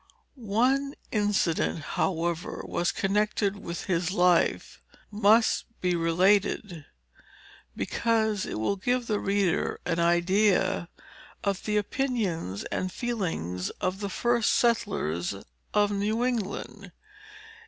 One 0.33 0.95
incident, 1.11 1.77
however, 1.93 2.63
which 2.65 2.71
was 2.73 2.91
connected 2.91 3.57
with 3.59 3.83
his 3.83 4.09
life, 4.09 4.81
must 5.11 5.65
be 5.79 5.95
related, 5.95 6.87
because 7.75 8.47
it 8.47 8.55
will 8.57 8.77
give 8.77 9.05
the 9.05 9.19
reader 9.19 9.79
an 9.85 9.99
idea 9.99 10.89
of 11.43 11.65
the 11.65 11.77
opinions 11.77 12.63
and 12.71 12.91
feelings 12.91 13.69
of 13.79 13.99
the 13.99 14.09
first 14.09 14.55
settlers 14.55 15.35
of 15.71 15.91
New 15.91 16.25
England. 16.25 16.91